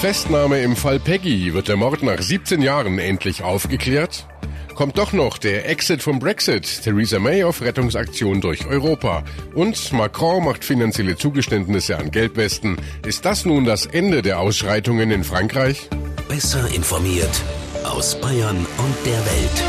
[0.00, 1.54] Festnahme im Fall Peggy.
[1.54, 4.28] Wird der Mord nach 17 Jahren endlich aufgeklärt?
[4.76, 6.84] Kommt doch noch der Exit vom Brexit.
[6.84, 9.24] Theresa May auf Rettungsaktion durch Europa.
[9.56, 12.76] Und Macron macht finanzielle Zugeständnisse an Gelbwesten.
[13.04, 15.90] Ist das nun das Ende der Ausschreitungen in Frankreich?
[16.28, 17.42] Besser informiert
[17.82, 19.64] aus Bayern und der Welt.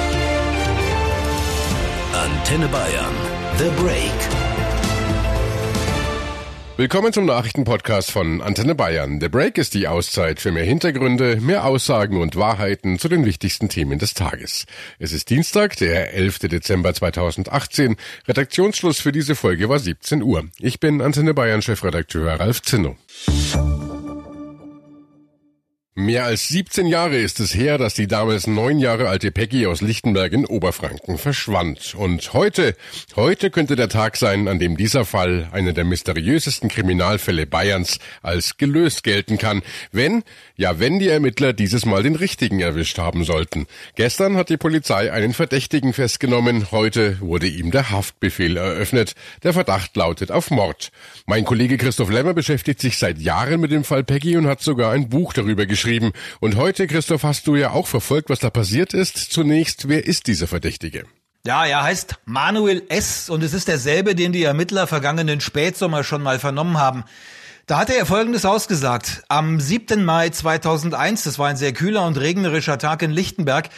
[2.14, 3.16] Antenne Bayern.
[3.58, 4.49] The Break.
[6.80, 9.20] Willkommen zum Nachrichtenpodcast von Antenne Bayern.
[9.20, 13.68] The Break ist die Auszeit für mehr Hintergründe, mehr Aussagen und Wahrheiten zu den wichtigsten
[13.68, 14.66] Themen des Tages.
[14.98, 16.40] Es ist Dienstag, der 11.
[16.40, 17.98] Dezember 2018.
[18.30, 20.46] Redaktionsschluss für diese Folge war 17 Uhr.
[20.58, 22.96] Ich bin Antenne Bayern Chefredakteur Ralf Zinno.
[26.00, 29.82] Mehr als 17 Jahre ist es her, dass die damals neun Jahre alte Peggy aus
[29.82, 31.94] Lichtenberg in Oberfranken verschwand.
[31.94, 32.78] Und heute,
[33.18, 38.56] heute könnte der Tag sein, an dem dieser Fall, einer der mysteriösesten Kriminalfälle Bayerns, als
[38.56, 39.62] gelöst gelten kann.
[39.92, 40.24] Wenn,
[40.56, 43.68] ja, wenn die Ermittler dieses Mal den richtigen erwischt haben sollten.
[43.96, 46.72] Gestern hat die Polizei einen Verdächtigen festgenommen.
[46.72, 49.16] Heute wurde ihm der Haftbefehl eröffnet.
[49.44, 50.94] Der Verdacht lautet auf Mord.
[51.26, 54.94] Mein Kollege Christoph Lemmer beschäftigt sich seit Jahren mit dem Fall Peggy und hat sogar
[54.94, 56.12] ein Buch darüber geschrieben geschrieben.
[56.40, 59.18] Und heute, Christoph, hast du ja auch verfolgt, was da passiert ist.
[59.18, 61.06] Zunächst, wer ist dieser Verdächtige?
[61.46, 63.30] Ja, er heißt Manuel S.
[63.30, 67.06] und es ist derselbe, den die Ermittler vergangenen Spätsommer schon mal vernommen haben.
[67.66, 69.24] Da hatte er Folgendes ausgesagt.
[69.30, 70.04] Am 7.
[70.04, 73.70] Mai 2001, das war ein sehr kühler und regnerischer Tag in Lichtenberg,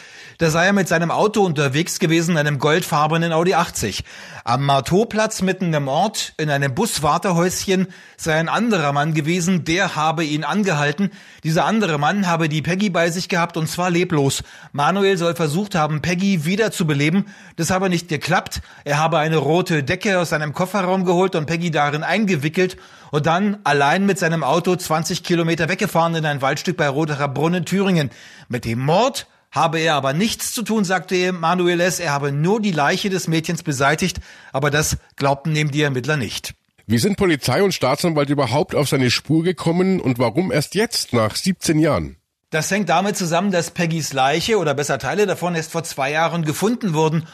[0.42, 4.02] da sei er mit seinem Auto unterwegs gewesen, einem goldfarbenen Audi 80.
[4.42, 10.24] Am Marteauplatz mitten im Ort, in einem Buswartehäuschen, sei ein anderer Mann gewesen, der habe
[10.24, 11.10] ihn angehalten.
[11.44, 14.42] Dieser andere Mann habe die Peggy bei sich gehabt und zwar leblos.
[14.72, 17.28] Manuel soll versucht haben, Peggy wiederzubeleben.
[17.54, 18.62] Das habe nicht geklappt.
[18.82, 22.78] Er habe eine rote Decke aus seinem Kofferraum geholt und Peggy darin eingewickelt
[23.12, 27.64] und dann allein mit seinem Auto 20 Kilometer weggefahren in ein Waldstück bei Roterer Brunnen,
[27.64, 28.10] Thüringen.
[28.48, 32.00] Mit dem Mord habe er aber nichts zu tun, sagte Manuel S.
[32.00, 34.18] Er habe nur die Leiche des Mädchens beseitigt,
[34.52, 36.54] aber das glaubten ihm die Ermittler nicht.
[36.86, 41.36] Wie sind Polizei und Staatsanwalt überhaupt auf seine Spur gekommen und warum erst jetzt, nach
[41.36, 42.16] 17 Jahren?
[42.50, 46.44] Das hängt damit zusammen, dass Peggys Leiche oder besser Teile davon erst vor zwei Jahren
[46.44, 47.26] gefunden wurden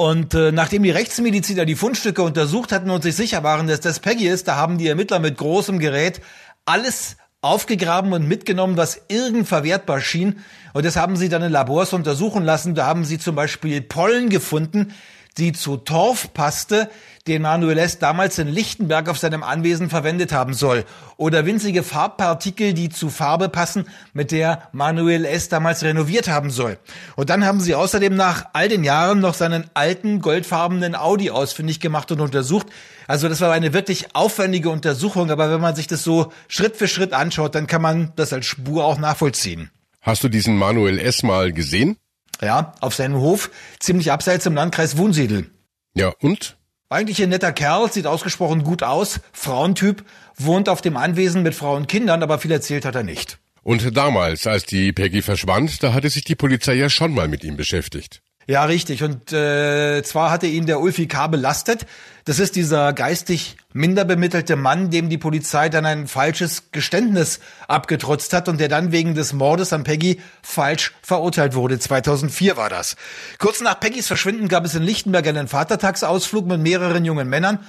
[0.00, 4.00] und äh, nachdem die Rechtsmediziner die Fundstücke untersucht hatten und sich sicher waren, dass das
[4.00, 6.22] Peggy ist, da haben die Ermittler mit großem Gerät
[6.64, 10.40] alles aufgegraben und mitgenommen, was irgend verwertbar schien.
[10.72, 12.74] Und das haben sie dann in Labors untersuchen lassen.
[12.74, 14.92] Da haben sie zum Beispiel Pollen gefunden,
[15.38, 16.90] die zu Torf passte,
[17.26, 17.98] den Manuel S.
[17.98, 20.84] damals in Lichtenberg auf seinem Anwesen verwendet haben soll.
[21.16, 25.48] Oder winzige Farbpartikel, die zu Farbe passen, mit der Manuel S.
[25.48, 26.78] damals renoviert haben soll.
[27.16, 31.78] Und dann haben sie außerdem nach all den Jahren noch seinen alten goldfarbenen Audi ausfindig
[31.78, 32.66] gemacht und untersucht.
[33.10, 36.86] Also das war eine wirklich aufwendige Untersuchung, aber wenn man sich das so Schritt für
[36.86, 39.68] Schritt anschaut, dann kann man das als Spur auch nachvollziehen.
[40.00, 41.24] Hast du diesen Manuel S.
[41.24, 41.96] mal gesehen?
[42.40, 43.50] Ja, auf seinem Hof,
[43.80, 45.50] ziemlich abseits im Landkreis Wunsiedel.
[45.92, 46.56] Ja, und?
[46.88, 50.04] Eigentlich ein netter Kerl, sieht ausgesprochen gut aus, Frauentyp,
[50.36, 53.40] wohnt auf dem Anwesen mit Frau und Kindern, aber viel erzählt hat er nicht.
[53.64, 57.42] Und damals, als die Peggy verschwand, da hatte sich die Polizei ja schon mal mit
[57.42, 58.22] ihm beschäftigt.
[58.46, 59.02] Ja, richtig.
[59.02, 61.28] Und äh, zwar hatte ihn der Ulfi K.
[61.28, 61.86] belastet.
[62.24, 68.32] Das ist dieser geistig minder bemittelte Mann, dem die Polizei dann ein falsches Geständnis abgetrotzt
[68.32, 71.78] hat und der dann wegen des Mordes an Peggy falsch verurteilt wurde.
[71.78, 72.96] 2004 war das.
[73.38, 77.60] Kurz nach Peggys Verschwinden gab es in Lichtenberg einen Vatertagsausflug mit mehreren jungen Männern.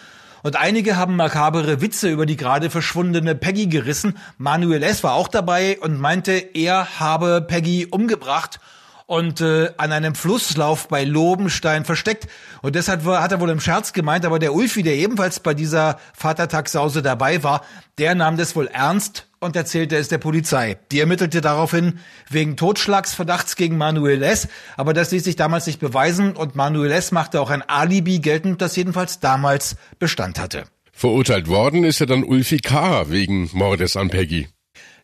[0.44, 4.18] Und einige haben makabere Witze über die gerade verschwundene Peggy gerissen.
[4.40, 5.04] Manuel S.
[5.04, 8.60] war auch dabei und meinte, er habe Peggy umgebracht
[9.12, 12.30] und äh, an einem Flusslauf bei Lobenstein versteckt.
[12.62, 15.54] Und deshalb war, hat er wohl im Scherz gemeint, aber der Ulfi, der ebenfalls bei
[15.54, 17.66] dieser Vatertagssause dabei war,
[17.98, 20.78] der nahm das wohl ernst und erzählte es der Polizei.
[20.94, 22.00] Die ermittelte daraufhin
[22.30, 27.12] wegen Totschlagsverdachts gegen Manuel S., aber das ließ sich damals nicht beweisen und Manuel S.
[27.12, 30.64] machte auch ein Alibi geltend, das jedenfalls damals Bestand hatte.
[30.94, 33.10] Verurteilt worden ist er dann Ulfi K.
[33.10, 34.48] wegen Mordes an Peggy.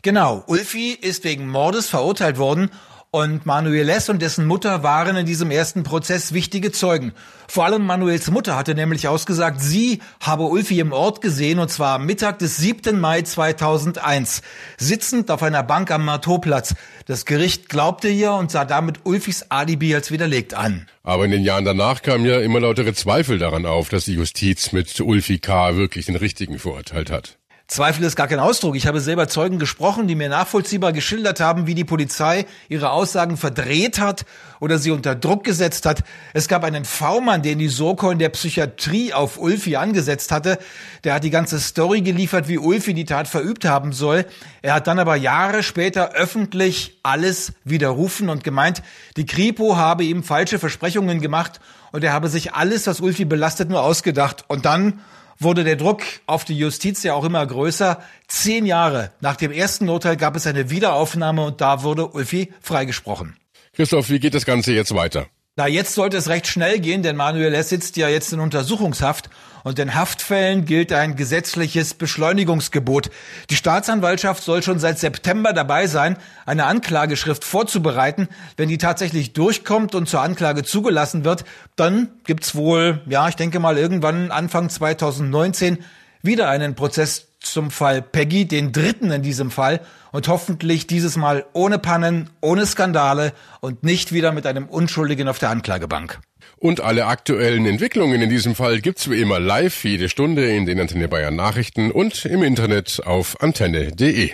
[0.02, 2.70] Genau, Ulfi ist wegen Mordes verurteilt worden
[3.18, 4.10] und Manuel S.
[4.10, 7.14] und dessen Mutter waren in diesem ersten Prozess wichtige Zeugen.
[7.48, 11.96] Vor allem Manuels Mutter hatte nämlich ausgesagt, sie habe Ulfi im Ort gesehen und zwar
[11.96, 13.00] am Mittag des 7.
[13.00, 14.44] Mai 2001,
[14.78, 16.76] sitzend auf einer Bank am Marteauplatz.
[17.08, 20.86] Das Gericht glaubte ihr und sah damit Ulfis Alibi als widerlegt an.
[21.02, 24.74] Aber in den Jahren danach kamen ja immer lautere Zweifel daran auf, dass die Justiz
[24.74, 25.76] mit Ulfi K.
[25.76, 27.40] wirklich den richtigen verurteilt hat.
[27.70, 28.78] Zweifel ist gar kein Ausdruck.
[28.78, 33.36] Ich habe selber Zeugen gesprochen, die mir nachvollziehbar geschildert haben, wie die Polizei ihre Aussagen
[33.36, 34.26] verdreht hat
[34.62, 36.06] oder sie unter Druck gesetzt hat.
[36.34, 40.60] Es gab einen V-Mann, den die Soko in der Psychiatrie auf Ulfi angesetzt hatte.
[41.04, 44.26] Der hat die ganze Story geliefert, wie Ulfi die Tat verübt haben soll.
[44.62, 48.82] Er hat dann aber Jahre später öffentlich alles widerrufen und gemeint,
[49.18, 51.60] die Kripo habe ihm falsche Versprechungen gemacht
[51.92, 54.46] und er habe sich alles, was Ulfi belastet, nur ausgedacht.
[54.48, 55.02] Und dann
[55.40, 58.02] wurde der Druck auf die Justiz ja auch immer größer.
[58.28, 63.38] Zehn Jahre nach dem ersten Urteil gab es eine Wiederaufnahme und da wurde Ulfi freigesprochen.
[63.74, 65.28] Christoph, wie geht das Ganze jetzt weiter?
[65.56, 67.70] Na, jetzt sollte es recht schnell gehen, denn Manuel S.
[67.70, 69.30] sitzt ja jetzt in Untersuchungshaft
[69.64, 73.10] und in Haftfällen gilt ein gesetzliches Beschleunigungsgebot.
[73.50, 78.28] Die Staatsanwaltschaft soll schon seit September dabei sein, eine Anklageschrift vorzubereiten.
[78.56, 81.46] Wenn die tatsächlich durchkommt und zur Anklage zugelassen wird,
[81.76, 85.84] dann gibt's wohl, ja, ich denke mal irgendwann Anfang 2019
[86.22, 89.82] wieder einen Prozess zum Fall Peggy, den dritten in diesem Fall,
[90.12, 95.40] und hoffentlich dieses Mal ohne Pannen, ohne Skandale und nicht wieder mit einem Unschuldigen auf
[95.40, 96.20] der Anklagebank.
[96.60, 100.80] Und alle aktuellen Entwicklungen in diesem Fall gibt's wie immer live jede Stunde in den
[100.80, 104.32] Antenne Bayern Nachrichten und im Internet auf antenne.de.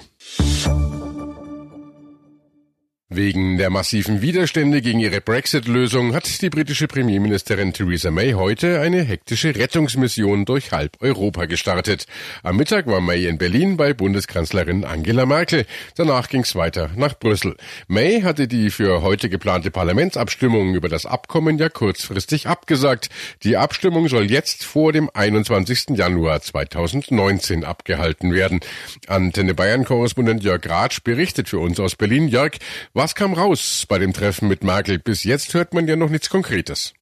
[3.16, 9.04] Wegen der massiven Widerstände gegen ihre Brexit-Lösung hat die britische Premierministerin Theresa May heute eine
[9.04, 12.08] hektische Rettungsmission durch halb Europa gestartet.
[12.42, 15.68] Am Mittag war May in Berlin bei Bundeskanzlerin Angela Merkel.
[15.96, 17.56] Danach ging's weiter nach Brüssel.
[17.88, 23.10] May hatte die für heute geplante Parlamentsabstimmung über das Abkommen ja kurzfristig abgesagt.
[23.44, 25.90] Die Abstimmung soll jetzt vor dem 21.
[25.90, 28.62] Januar 2019 abgehalten werden.
[29.06, 32.28] Antenne Bayern-Korrespondent Jörg Ratsch berichtet für uns aus Berlin.
[32.28, 32.54] Jörg,
[32.96, 34.98] was kam raus bei dem Treffen mit Merkel?
[34.98, 36.94] Bis jetzt hört man ja noch nichts Konkretes.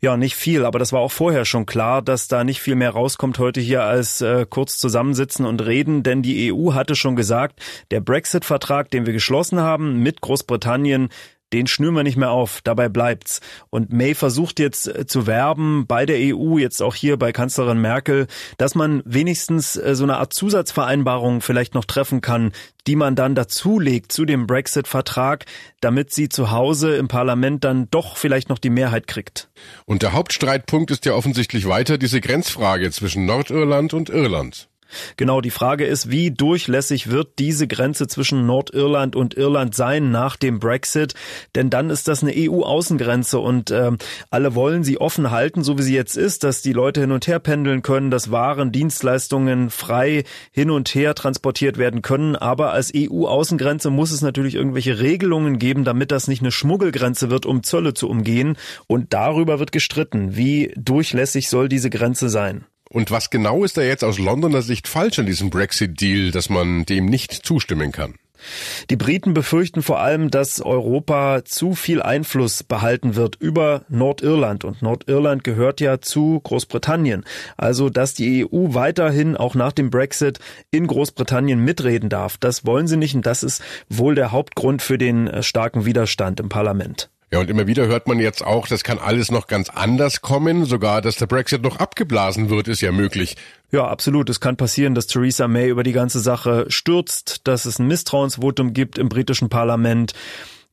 [0.00, 2.90] Ja, nicht viel, aber das war auch vorher schon klar, dass da nicht viel mehr
[2.90, 7.60] rauskommt heute hier als äh, kurz zusammensitzen und reden, denn die EU hatte schon gesagt,
[7.90, 11.08] der Brexit-Vertrag, den wir geschlossen haben mit Großbritannien,
[11.52, 13.40] den schnüren wir nicht mehr auf, dabei bleibt's.
[13.70, 17.80] Und May versucht jetzt äh, zu werben bei der EU, jetzt auch hier bei Kanzlerin
[17.80, 18.26] Merkel,
[18.58, 22.52] dass man wenigstens äh, so eine Art Zusatzvereinbarung vielleicht noch treffen kann,
[22.86, 25.44] die man dann dazulegt zu dem Brexit-Vertrag,
[25.80, 29.48] damit sie zu Hause im Parlament dann doch vielleicht noch die Mehrheit kriegt.
[29.84, 34.68] Und der Hauptstreitpunkt ist ja offensichtlich weiter diese Grenzfrage zwischen Nordirland und Irland.
[35.16, 40.36] Genau, die Frage ist, wie durchlässig wird diese Grenze zwischen Nordirland und Irland sein nach
[40.36, 41.14] dem Brexit?
[41.54, 43.92] Denn dann ist das eine EU-Außengrenze und äh,
[44.30, 47.26] alle wollen sie offen halten, so wie sie jetzt ist, dass die Leute hin und
[47.26, 52.36] her pendeln können, dass Waren, Dienstleistungen frei hin und her transportiert werden können.
[52.36, 57.46] Aber als EU-Außengrenze muss es natürlich irgendwelche Regelungen geben, damit das nicht eine Schmuggelgrenze wird,
[57.46, 58.56] um Zölle zu umgehen.
[58.86, 60.36] Und darüber wird gestritten.
[60.36, 62.64] Wie durchlässig soll diese Grenze sein?
[62.88, 66.86] Und was genau ist da jetzt aus Londoner Sicht falsch an diesem Brexit-Deal, dass man
[66.86, 68.14] dem nicht zustimmen kann?
[68.90, 74.64] Die Briten befürchten vor allem, dass Europa zu viel Einfluss behalten wird über Nordirland.
[74.64, 77.24] Und Nordirland gehört ja zu Großbritannien.
[77.56, 80.38] Also, dass die EU weiterhin auch nach dem Brexit
[80.70, 82.36] in Großbritannien mitreden darf.
[82.38, 83.14] Das wollen sie nicht.
[83.14, 87.10] Und das ist wohl der Hauptgrund für den äh, starken Widerstand im Parlament.
[87.32, 90.64] Ja, und immer wieder hört man jetzt auch, das kann alles noch ganz anders kommen.
[90.64, 93.36] Sogar, dass der Brexit noch abgeblasen wird, ist ja möglich.
[93.72, 94.30] Ja, absolut.
[94.30, 98.72] Es kann passieren, dass Theresa May über die ganze Sache stürzt, dass es ein Misstrauensvotum
[98.72, 100.12] gibt im britischen Parlament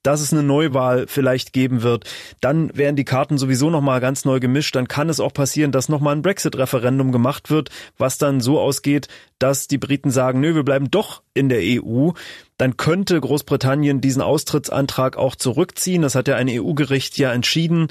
[0.04, 2.06] dass es eine Neuwahl vielleicht geben wird,
[2.42, 4.76] dann werden die Karten sowieso nochmal ganz neu gemischt.
[4.76, 9.08] Dann kann es auch passieren, dass nochmal ein Brexit-Referendum gemacht wird, was dann so ausgeht,
[9.40, 12.12] dass die Briten sagen, nö, wir bleiben doch in der EU.
[12.58, 16.02] Dann könnte Großbritannien diesen Austrittsantrag auch zurückziehen.
[16.02, 17.88] Das hat ja ein EU-Gericht ja entschieden.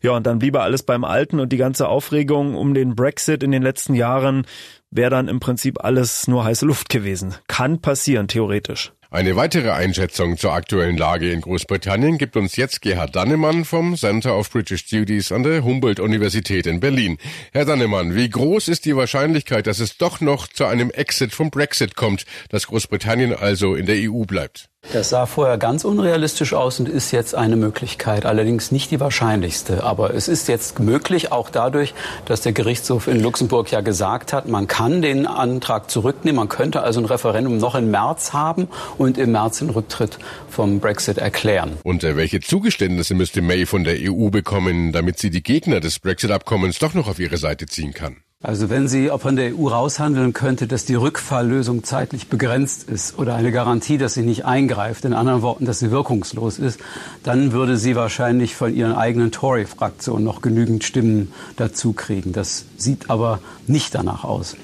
[0.00, 3.50] Ja, und dann bliebe alles beim Alten und die ganze Aufregung um den Brexit in
[3.50, 4.46] den letzten Jahren
[4.90, 7.34] wäre dann im Prinzip alles nur heiße Luft gewesen.
[7.48, 8.92] Kann passieren, theoretisch.
[9.14, 14.36] Eine weitere Einschätzung zur aktuellen Lage in Großbritannien gibt uns jetzt Gerhard Dannemann vom Center
[14.36, 17.18] of British Studies an der Humboldt-Universität in Berlin.
[17.52, 21.52] Herr Dannemann, wie groß ist die Wahrscheinlichkeit, dass es doch noch zu einem Exit vom
[21.52, 24.68] Brexit kommt, dass Großbritannien also in der EU bleibt?
[24.92, 29.82] Das sah vorher ganz unrealistisch aus und ist jetzt eine Möglichkeit, allerdings nicht die wahrscheinlichste.
[29.82, 31.94] Aber es ist jetzt möglich, auch dadurch,
[32.26, 36.82] dass der Gerichtshof in Luxemburg ja gesagt hat, man kann den Antrag zurücknehmen, man könnte
[36.82, 41.78] also ein Referendum noch im März haben und im März den Rücktritt vom Brexit erklären.
[41.82, 45.98] Und äh, welche Zugeständnisse müsste May von der EU bekommen, damit sie die Gegner des
[45.98, 48.23] Brexit-Abkommens doch noch auf ihre Seite ziehen kann?
[48.42, 53.34] Also wenn sie von der EU raushandeln könnte, dass die Rückfalllösung zeitlich begrenzt ist oder
[53.36, 56.78] eine Garantie, dass sie nicht eingreift, in anderen Worten, dass sie wirkungslos ist,
[57.22, 62.32] dann würde sie wahrscheinlich von ihren eigenen Tory-Fraktionen noch genügend Stimmen dazu kriegen.
[62.32, 64.56] Das sieht aber nicht danach aus.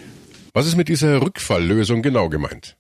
[0.52, 2.76] Was ist mit dieser Rückfalllösung genau gemeint?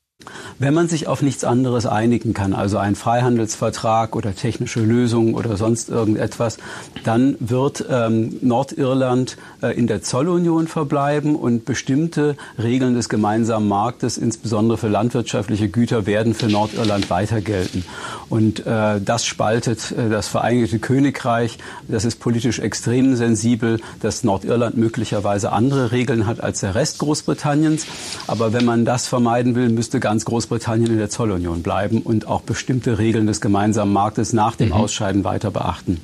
[0.58, 5.56] Wenn man sich auf nichts anderes einigen kann, also ein Freihandelsvertrag oder technische Lösungen oder
[5.56, 6.58] sonst irgendetwas,
[7.04, 14.18] dann wird ähm, Nordirland äh, in der Zollunion verbleiben und bestimmte Regeln des gemeinsamen Marktes,
[14.18, 17.84] insbesondere für landwirtschaftliche Güter, werden für Nordirland weiter gelten.
[18.28, 21.58] Und äh, das spaltet äh, das Vereinigte Königreich.
[21.88, 27.86] Das ist politisch extrem sensibel, dass Nordirland möglicherweise andere Regeln hat als der Rest Großbritanniens.
[28.26, 32.40] Aber wenn man das vermeiden will, müsste ganz Großbritannien in der Zollunion bleiben und auch
[32.40, 34.74] bestimmte Regeln des gemeinsamen Marktes nach dem mhm.
[34.74, 36.00] Ausscheiden weiter beachten.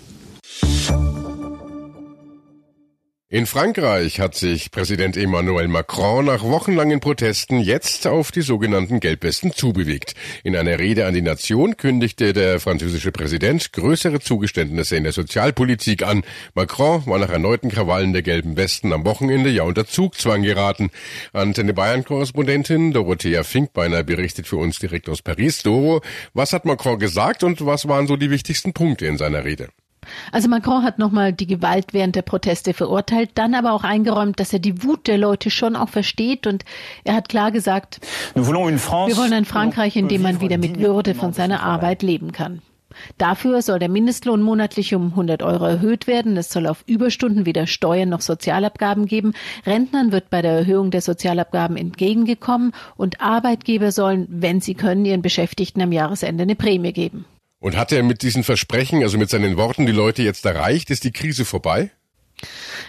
[3.29, 9.51] In Frankreich hat sich Präsident Emmanuel Macron nach wochenlangen Protesten jetzt auf die sogenannten Gelbwesten
[9.51, 10.15] zubewegt.
[10.45, 16.05] In einer Rede an die Nation kündigte der französische Präsident größere Zugeständnisse in der Sozialpolitik
[16.05, 16.23] an.
[16.55, 20.91] Macron war nach erneuten Krawallen der gelben Westen am Wochenende ja unter Zugzwang geraten.
[21.33, 25.65] Antenne Bayern-Korrespondentin Dorothea Finkbeiner berichtet für uns direkt aus Paris.
[25.65, 26.01] Doro,
[26.33, 29.71] was hat Macron gesagt und was waren so die wichtigsten Punkte in seiner Rede?
[30.33, 34.53] Also Macron hat nochmal die Gewalt während der Proteste verurteilt, dann aber auch eingeräumt, dass
[34.53, 36.65] er die Wut der Leute schon auch versteht und
[37.05, 38.01] er hat klar gesagt,
[38.35, 42.63] wir wollen ein Frankreich, in dem man wieder mit Würde von seiner Arbeit leben kann.
[43.19, 46.37] Dafür soll der Mindestlohn monatlich um 100 Euro erhöht werden.
[46.37, 49.33] Es soll auf Überstunden weder Steuern noch Sozialabgaben geben.
[49.67, 55.23] Rentnern wird bei der Erhöhung der Sozialabgaben entgegengekommen und Arbeitgeber sollen, wenn sie können, ihren
[55.23, 57.25] Beschäftigten am Jahresende eine Prämie geben.
[57.67, 60.89] Und hat er mit diesen Versprechen, also mit seinen Worten, die Leute jetzt erreicht?
[60.91, 61.91] Ist die Krise vorbei?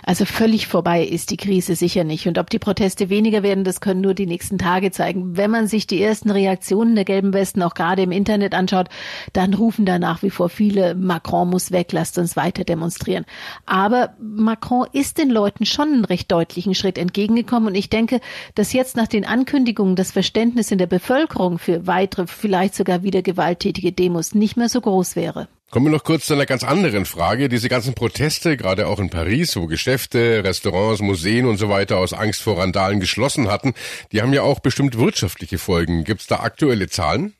[0.04, 2.28] Also völlig vorbei ist die Krise sicher nicht.
[2.28, 5.38] Und ob die Proteste weniger werden, das können nur die nächsten Tage zeigen.
[5.38, 8.90] Wenn man sich die ersten Reaktionen der gelben Westen auch gerade im Internet anschaut,
[9.34, 13.26] dann rufen da nach wie vor viele, Macron muss weg, lasst uns weiter demonstrieren.
[13.66, 17.70] Aber Macron ist den Leuten schon einen recht deutlichen Schritt entgegengekommen.
[17.70, 18.20] Und ich denke,
[18.56, 23.22] dass jetzt nach den Ankündigungen das Verständnis in der Bevölkerung für weitere, vielleicht sogar wieder
[23.22, 25.48] gewalttätige Demos nicht mehr so groß wäre.
[25.70, 27.50] Kommen wir noch kurz zu einer ganz anderen Frage.
[27.50, 32.14] Diese ganzen Proteste, gerade auch in Paris, wo Geschäfte, Restaurants, Museen und so weiter aus
[32.14, 33.74] Angst vor Randalen geschlossen hatten,
[34.14, 36.06] die haben ja auch bestimmt wirtschaftliche Folgen.
[36.06, 37.37] Gibt es da aktuelle Zahlen?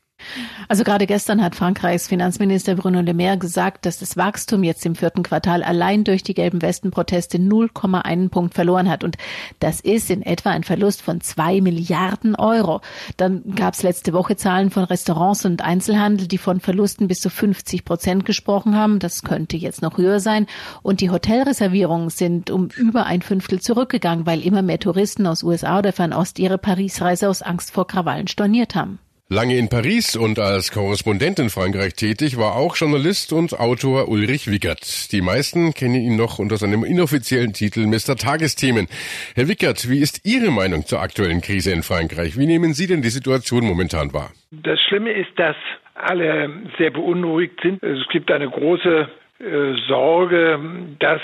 [0.68, 4.94] Also gerade gestern hat Frankreichs Finanzminister Bruno Le Maire gesagt, dass das Wachstum jetzt im
[4.94, 9.04] vierten Quartal allein durch die gelben Westenproteste 0,1 Punkt verloren hat.
[9.04, 9.16] Und
[9.60, 12.80] das ist in etwa ein Verlust von zwei Milliarden Euro.
[13.16, 17.30] Dann gab es letzte Woche Zahlen von Restaurants und Einzelhandel, die von Verlusten bis zu
[17.30, 18.98] 50 Prozent gesprochen haben.
[18.98, 20.46] Das könnte jetzt noch höher sein.
[20.82, 25.78] Und die Hotelreservierungen sind um über ein Fünftel zurückgegangen, weil immer mehr Touristen aus USA
[25.78, 28.98] oder Fernost ihre Paris-Reise aus Angst vor Krawallen storniert haben.
[29.30, 34.50] Lange in Paris und als Korrespondent in Frankreich tätig war auch Journalist und Autor Ulrich
[34.50, 35.12] Wickert.
[35.12, 38.16] Die meisten kennen ihn noch unter seinem inoffiziellen Titel Mr.
[38.16, 38.86] Tagesthemen.
[39.34, 42.38] Herr Wickert, wie ist Ihre Meinung zur aktuellen Krise in Frankreich?
[42.38, 44.30] Wie nehmen Sie denn die Situation momentan wahr?
[44.50, 45.56] Das Schlimme ist, dass
[45.92, 47.82] alle sehr beunruhigt sind.
[47.82, 49.44] Es gibt eine große äh,
[49.88, 50.58] Sorge,
[51.00, 51.20] dass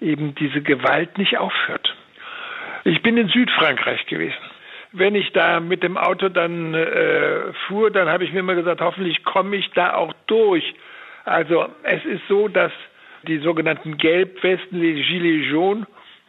[0.00, 1.96] eben diese Gewalt nicht aufhört.
[2.84, 4.53] Ich bin in Südfrankreich gewesen
[4.94, 8.80] wenn ich da mit dem Auto dann äh, fuhr, dann habe ich mir immer gesagt,
[8.80, 10.74] hoffentlich komme ich da auch durch.
[11.24, 12.72] Also es ist so, dass
[13.26, 15.86] die sogenannten Gelbwesten, die Gilets jaunes,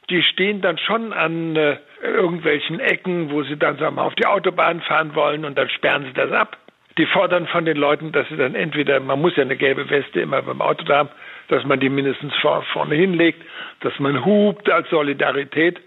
[0.10, 4.26] die stehen dann schon an äh, irgendwelchen Ecken, wo sie dann sagen wir, auf die
[4.26, 6.58] Autobahn fahren wollen und dann sperren sie das ab.
[6.98, 10.22] Die fordern von den Leuten, dass sie dann entweder, man muss ja eine gelbe Weste
[10.22, 11.10] immer beim Auto haben,
[11.50, 13.44] dass man die mindestens vor, vorne hinlegt,
[13.82, 15.80] dass man hupt als Solidarität.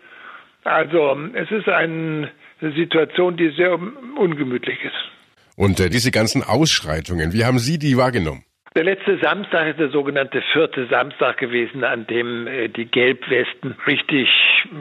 [0.64, 2.28] Also es ist ein
[2.60, 3.78] Situation, die sehr
[4.16, 5.56] ungemütlich ist.
[5.56, 8.44] Und äh, diese ganzen Ausschreitungen, wie haben Sie die wahrgenommen?
[8.76, 14.28] Der letzte Samstag ist der sogenannte vierte Samstag gewesen, an dem äh, die Gelbwesten richtig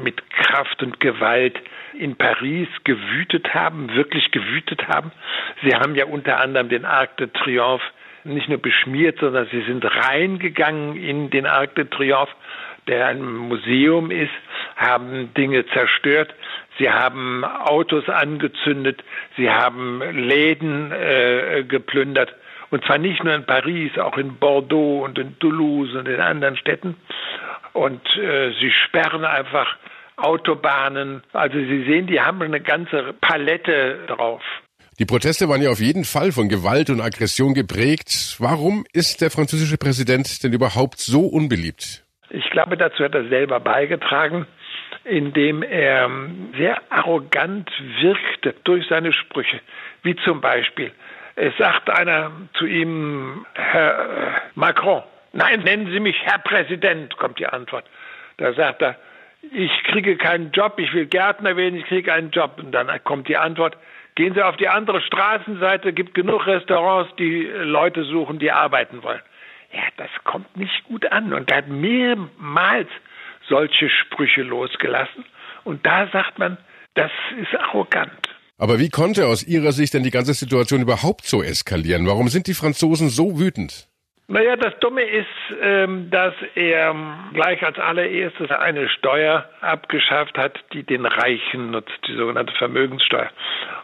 [0.04, 1.56] mit Kraft und Gewalt
[1.98, 5.12] in Paris gewütet haben, wirklich gewütet haben.
[5.64, 7.86] Sie haben ja unter anderem den Arc de Triomphe
[8.24, 12.34] nicht nur beschmiert, sondern sie sind reingegangen in den Arc de Triomphe,
[12.88, 14.30] der ein Museum ist,
[14.76, 16.34] haben Dinge zerstört.
[16.78, 19.04] Sie haben Autos angezündet,
[19.36, 22.34] sie haben Läden äh, geplündert.
[22.70, 26.58] Und zwar nicht nur in Paris, auch in Bordeaux und in Toulouse und in anderen
[26.58, 26.98] Städten.
[27.74, 29.78] Und äh, sie sperren einfach
[30.18, 31.22] Autobahnen.
[31.32, 34.42] Also Sie sehen, die haben eine ganze Palette drauf.
[35.00, 38.36] Die Proteste waren ja auf jeden Fall von Gewalt und Aggression geprägt.
[38.40, 42.04] Warum ist der französische Präsident denn überhaupt so unbeliebt?
[42.32, 44.48] Ich glaube, dazu hat er selber beigetragen
[45.10, 46.10] indem er
[46.58, 47.72] sehr arrogant
[48.02, 49.60] wirkte durch seine Sprüche,
[50.04, 50.92] wie zum Beispiel,
[51.36, 57.40] es sagt einer zu ihm, Herr äh, Macron, nein, nennen Sie mich Herr Präsident, kommt
[57.40, 57.86] die Antwort.
[58.38, 58.96] Da sagt er,
[59.52, 62.56] ich kriege keinen Job, ich will Gärtner werden, ich kriege einen Job.
[62.58, 63.78] Und dann kommt die Antwort,
[64.16, 69.22] gehen Sie auf die andere Straßenseite, gibt genug Restaurants, die Leute suchen, die arbeiten wollen.
[69.74, 71.34] Ja, das kommt nicht gut an.
[71.34, 72.90] Und er hat mehrmals
[73.48, 75.26] solche Sprüche losgelassen.
[75.64, 76.58] Und da sagt man,
[76.94, 77.12] das
[77.42, 78.12] ist arrogant.
[78.58, 82.08] Aber wie konnte aus Ihrer Sicht denn die ganze Situation überhaupt so eskalieren?
[82.08, 83.88] Warum sind die Franzosen so wütend?
[84.30, 85.28] Naja, das Dumme ist,
[85.62, 86.94] ähm, dass er
[87.34, 93.30] gleich als allererstes eine Steuer abgeschafft hat, die den Reichen nutzt, die sogenannte Vermögenssteuer.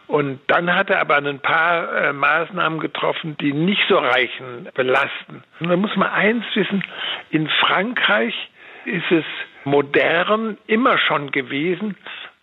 [0.06, 5.42] Und dann hat er aber ein paar äh, Maßnahmen getroffen, die nicht so Reichen belasten.
[5.60, 6.84] Und da muss man eins wissen,
[7.30, 8.34] in Frankreich
[8.84, 9.24] ist es
[9.64, 11.96] modern immer schon gewesen,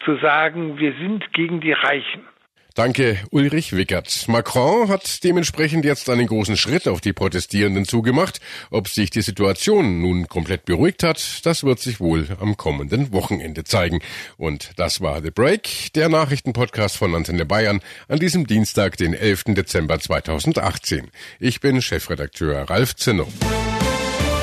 [0.04, 2.26] zu sagen, wir sind gegen die Reichen.
[2.74, 4.30] Danke, Ulrich Wickert.
[4.30, 8.40] Macron hat dementsprechend jetzt einen großen Schritt auf die Protestierenden zugemacht.
[8.70, 13.66] Ob sich die Situation nun komplett beruhigt hat, das wird sich wohl am kommenden Wochenende
[13.66, 14.00] zeigen.
[14.38, 19.44] Und das war The Break, der Nachrichtenpodcast von Antenne Bayern an diesem Dienstag, den 11.
[19.48, 21.12] Dezember 2018.
[21.42, 23.28] Ich bin Chefredakteur Ralf Zinno.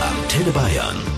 [0.03, 1.18] Antenne Bayern.